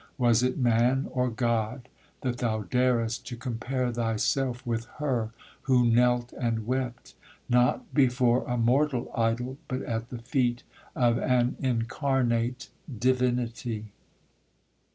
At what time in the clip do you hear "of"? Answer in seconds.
10.95-11.19